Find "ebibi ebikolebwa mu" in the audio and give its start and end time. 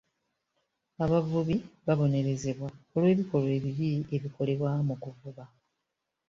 3.57-4.95